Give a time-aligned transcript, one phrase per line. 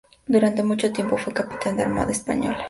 [0.27, 2.57] Durante mucho tiempo fue Capitán de la Armada española.